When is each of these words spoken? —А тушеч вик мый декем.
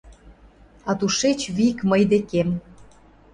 —А 0.89 0.91
тушеч 0.99 1.39
вик 1.55 1.77
мый 1.89 2.01
декем. 2.11 2.49